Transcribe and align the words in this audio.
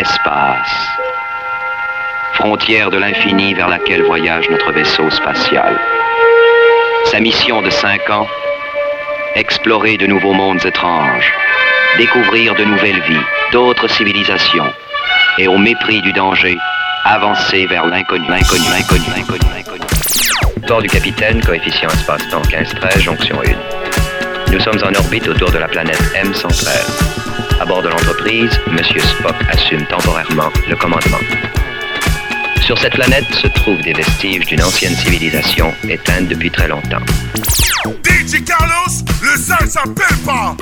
Espace. 0.00 0.96
Frontière 2.32 2.90
de 2.90 2.96
l'infini 2.96 3.52
vers 3.52 3.68
laquelle 3.68 4.02
voyage 4.02 4.48
notre 4.48 4.72
vaisseau 4.72 5.10
spatial. 5.10 5.78
Sa 7.10 7.20
mission 7.20 7.60
de 7.60 7.68
cinq 7.68 8.08
ans, 8.08 8.26
explorer 9.34 9.98
de 9.98 10.06
nouveaux 10.06 10.32
mondes 10.32 10.64
étranges, 10.64 11.30
découvrir 11.98 12.54
de 12.54 12.64
nouvelles 12.64 13.02
vies, 13.02 13.26
d'autres 13.52 13.88
civilisations, 13.88 14.72
et 15.36 15.48
au 15.48 15.58
mépris 15.58 16.00
du 16.00 16.14
danger, 16.14 16.56
avancer 17.04 17.66
vers 17.66 17.84
l'inconnu, 17.84 18.26
l'inconnu, 18.26 18.64
l'inconnu, 18.70 19.04
l'inconnu, 19.14 19.50
l'inconnu. 19.54 20.82
Du 20.82 20.88
capitaine, 20.88 21.44
coefficient 21.44 21.90
espace-temps 21.90 22.42
15-13, 22.42 23.00
jonction 23.00 23.36
1. 24.48 24.52
Nous 24.52 24.60
sommes 24.60 24.80
en 24.82 24.98
orbite 24.98 25.28
autour 25.28 25.50
de 25.50 25.58
la 25.58 25.68
planète 25.68 26.00
M113. 26.14 27.29
À 27.60 27.66
bord 27.66 27.82
de 27.82 27.88
l'entreprise, 27.88 28.50
M. 28.68 28.78
Spock 28.82 29.34
assume 29.50 29.84
temporairement 29.84 30.50
le 30.66 30.74
commandement. 30.76 31.18
Sur 32.62 32.78
cette 32.78 32.94
planète 32.94 33.26
se 33.34 33.48
trouvent 33.48 33.82
des 33.82 33.92
vestiges 33.92 34.46
d'une 34.46 34.62
ancienne 34.62 34.94
civilisation 34.94 35.70
éteinte 35.86 36.28
depuis 36.28 36.50
très 36.50 36.68
longtemps. 36.68 37.04
Carlos, 38.46 39.04
le 39.20 39.36
s'appelle 39.36 40.16
pas. 40.24 40.56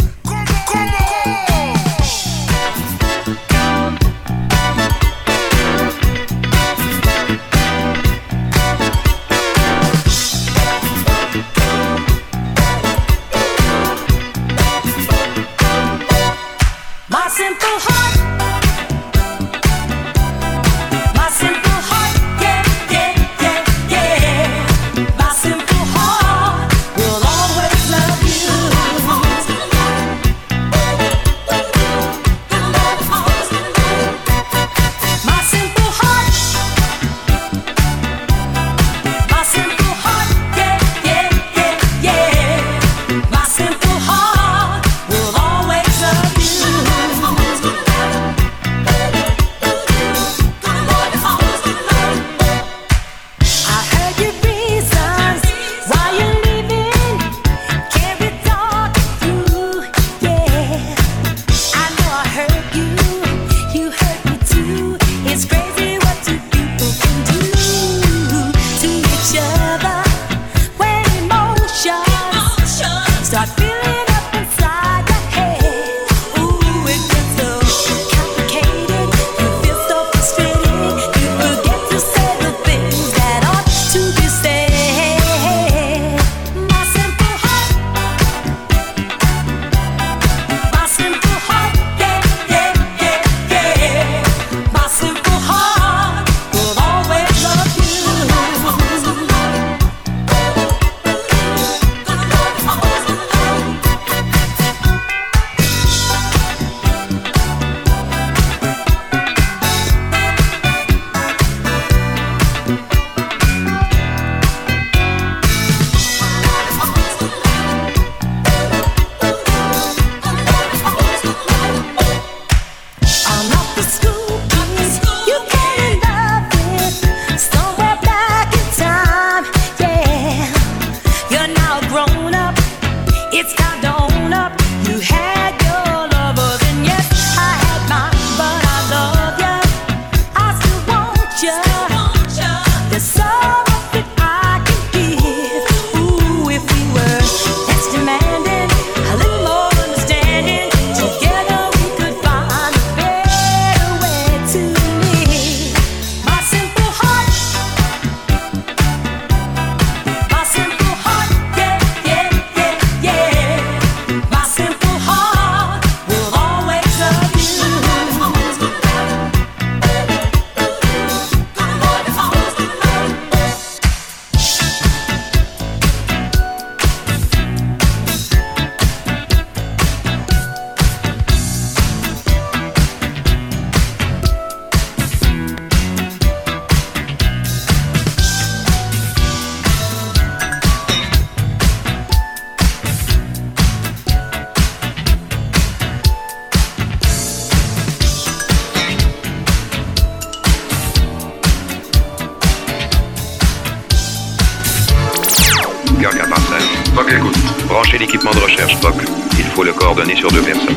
Gaga 206.00 206.26
partage. 206.26 206.62
POC 206.94 207.12
écoute. 207.12 207.36
Branchez 207.66 207.98
l'équipement 207.98 208.30
de 208.30 208.38
recherche 208.38 208.78
POC. 208.80 209.02
Il 209.38 209.44
faut 209.46 209.64
le 209.64 209.72
coordonner 209.72 210.14
sur 210.14 210.30
deux 210.30 210.42
personnes. 210.42 210.76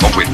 Compris. 0.00 0.26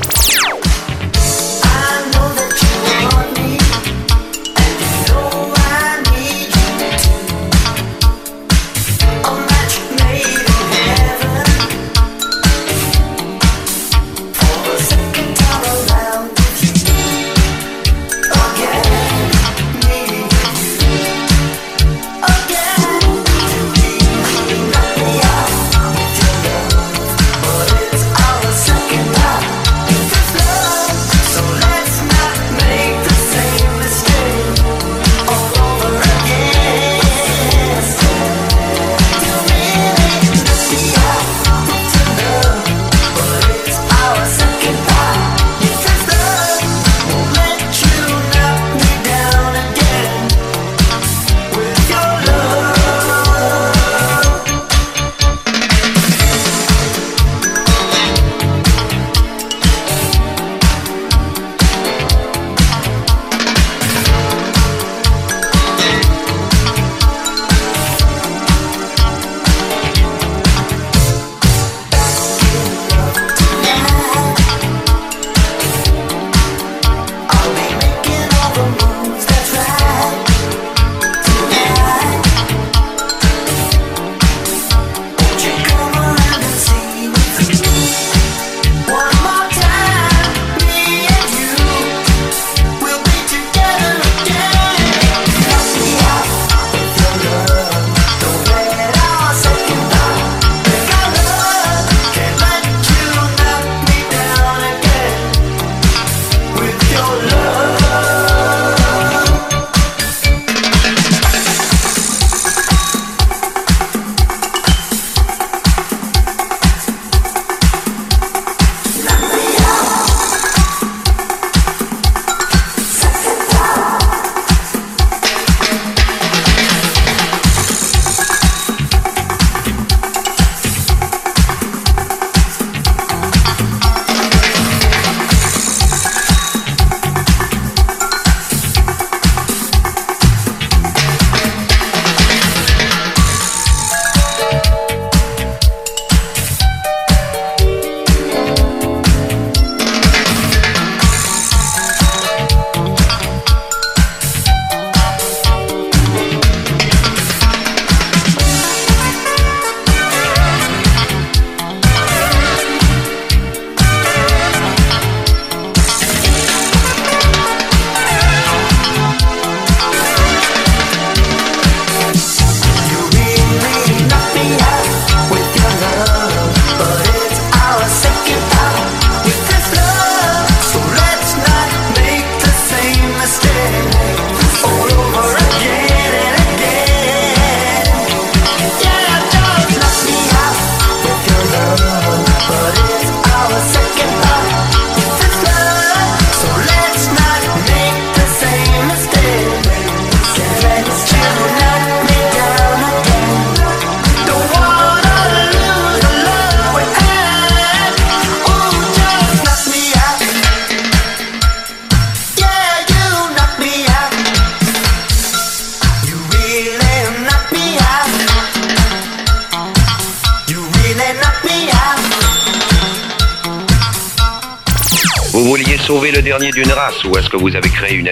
D'une 226.38 226.70
race 226.70 227.02
ou 227.04 227.16
est-ce 227.16 227.30
que 227.30 227.36
vous 227.36 227.54
avez 227.56 227.70
créé 227.70 227.94
une 227.94 228.08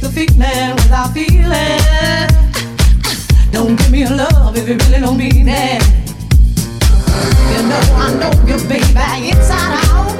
to 0.00 0.08
feeling 0.08 0.74
without 0.76 1.12
feeling. 1.12 2.28
Don't 3.52 3.76
give 3.76 3.90
me 3.90 4.06
love 4.06 4.56
if 4.56 4.66
you 4.68 4.76
really 4.76 5.00
don't 5.00 5.18
mean 5.18 5.46
it. 5.48 5.82
You 7.50 7.60
know 7.68 7.82
I 8.00 8.14
know 8.20 8.32
you, 8.48 8.56
baby, 8.68 9.28
inside 9.28 9.76
out. 9.92 10.16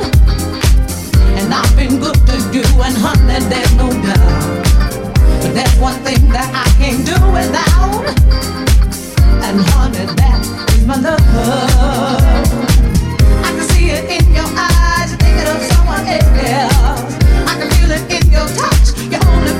And 1.38 1.54
I've 1.54 1.74
been 1.76 1.98
good 1.98 2.14
to 2.26 2.36
you, 2.52 2.64
and 2.84 2.96
honey, 2.96 3.40
there's 3.48 3.74
no 3.76 3.88
doubt. 3.88 4.66
But 5.40 5.54
there's 5.54 5.76
one 5.78 5.96
thing 6.04 6.28
that 6.28 6.50
I 6.52 6.68
can't 6.76 7.00
do 7.06 7.16
without. 7.32 8.04
And 9.46 9.60
honey, 9.72 10.04
that 10.20 10.40
is 10.74 10.84
my 10.84 10.96
love. 10.96 11.20
I 13.44 13.50
can 13.56 13.66
see 13.70 13.90
it 13.90 14.04
in 14.10 14.34
your 14.34 14.44
eyes, 14.44 15.10
you're 15.10 15.20
thinking 15.24 15.48
of 15.48 15.62
someone 15.72 16.04
else. 16.04 17.14
I 17.48 17.54
can 17.58 17.70
feel 17.70 17.90
it 17.90 18.04
in 18.12 18.30
your 18.30 18.46
touch, 18.58 18.92
you're 19.08 19.24
only 19.26 19.59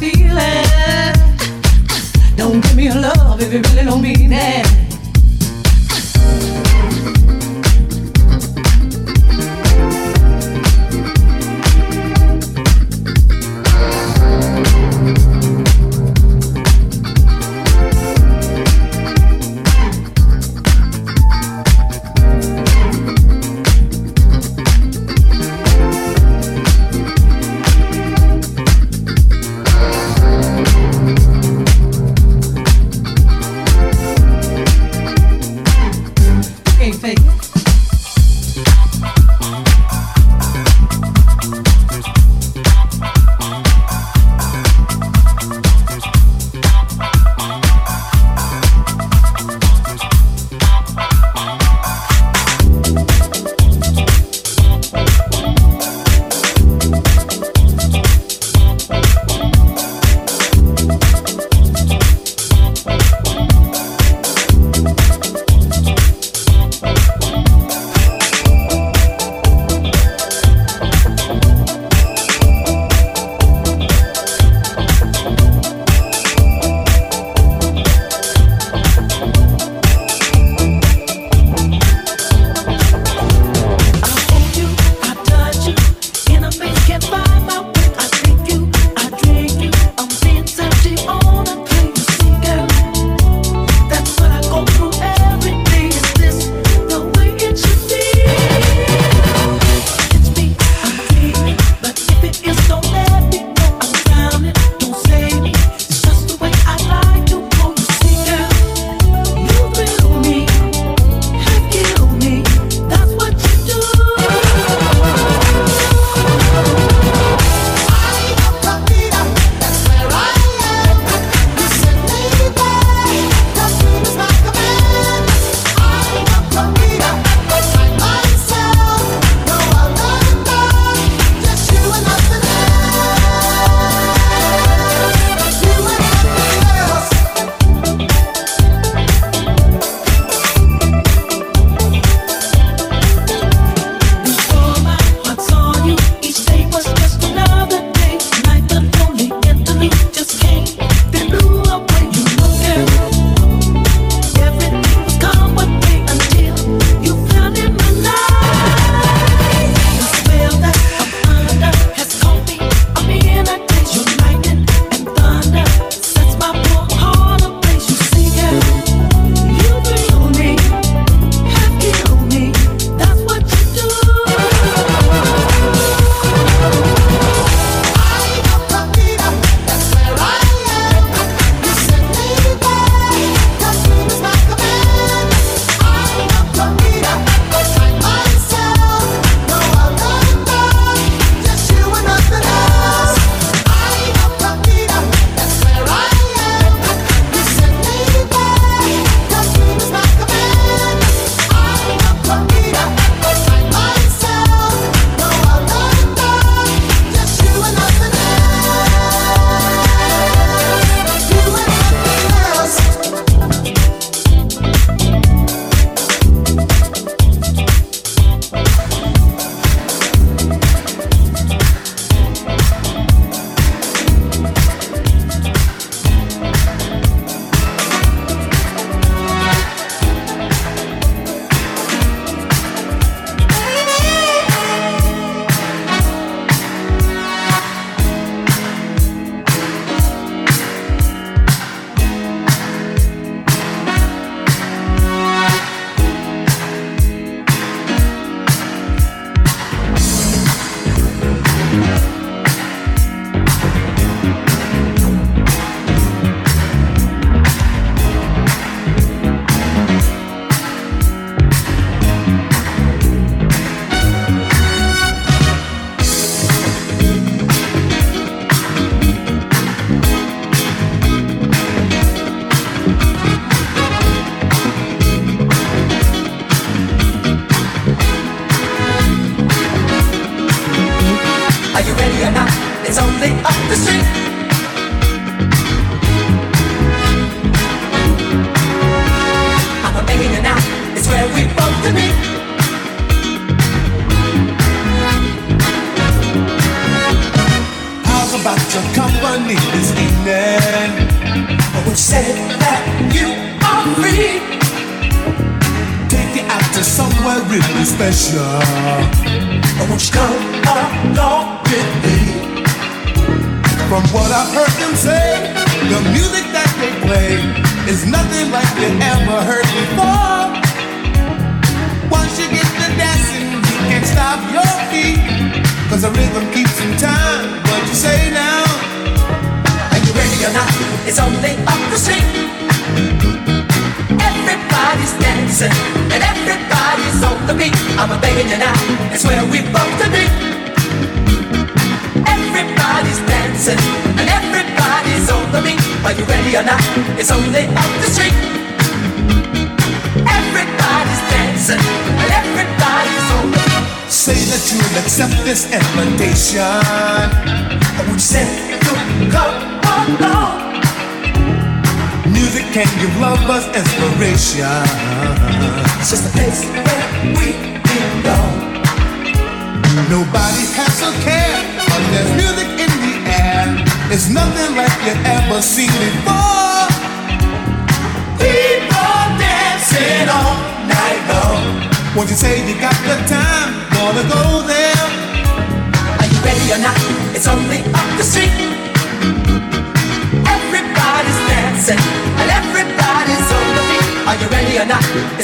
feeling. 0.00 1.14
Don't 2.34 2.62
give 2.62 2.74
me 2.74 2.84
your 2.84 2.94
love 2.94 3.38
if 3.42 3.52
you 3.52 3.60
really 3.60 3.84
don't 3.84 4.00
mean 4.00 4.32
it. 4.32 4.79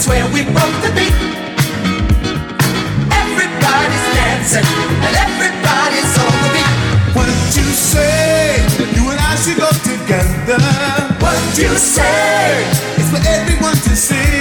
Where 0.06 0.24
we 0.32 0.42
want 0.54 0.84
to 0.84 0.90
be. 0.94 1.06
Everybody's 3.10 4.06
dancing 4.14 4.66
and 5.02 5.16
everybody's 5.26 6.12
on 6.22 6.34
the 6.42 6.50
beat. 6.54 7.16
What 7.16 7.26
did 7.26 7.56
you 7.56 7.68
say? 7.74 8.62
You 8.94 9.10
and 9.10 9.18
I 9.18 9.34
should 9.34 9.58
go 9.58 9.68
together. 9.82 10.62
What 11.18 11.36
did 11.54 11.64
you 11.64 11.76
say? 11.76 12.62
It's 12.98 13.10
for 13.10 13.22
everyone 13.28 13.74
to 13.74 13.96
see. 13.96 14.35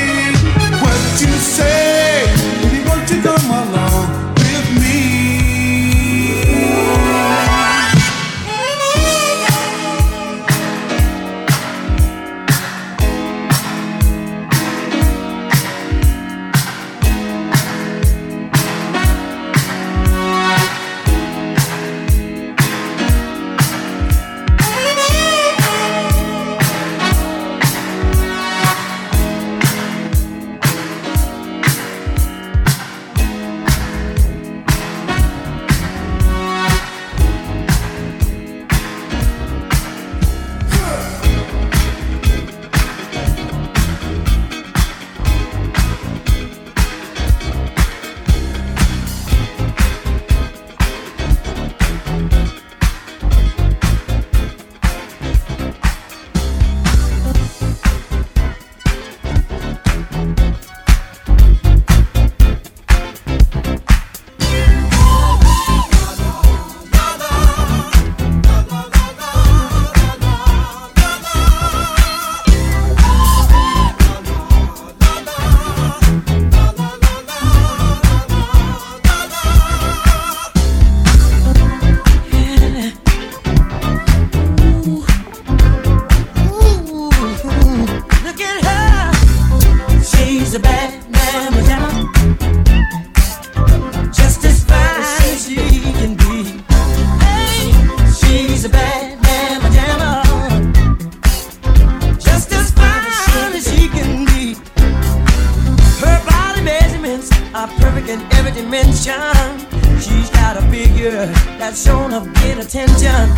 attraction. 109.06 109.60
She's 110.00 110.30
got 110.32 110.58
a 110.58 110.62
figure 110.70 111.26
that's 111.58 111.84
shown 111.84 112.14
of 112.14 112.26
good 112.36 112.58
attention. 112.58 113.30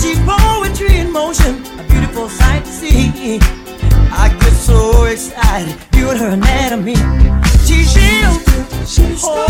She's 0.00 0.18
poetry 0.20 0.98
in 0.98 1.12
motion, 1.12 1.64
a 1.78 1.84
beautiful 1.84 2.28
sight 2.28 2.64
to 2.64 2.70
see. 2.70 3.38
I 4.10 4.28
get 4.40 4.52
so 4.52 5.04
excited, 5.04 5.74
viewing 5.92 6.16
her 6.16 6.30
anatomy. 6.30 6.96
She's 7.66 7.94
real, 7.96 8.38
she's 8.86 9.22
whole. 9.22 9.43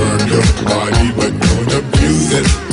Work 0.00 0.30
your 0.30 0.64
body, 0.64 1.12
but 1.14 1.30
don't 1.38 1.72
abuse 1.74 2.32
it. 2.32 2.69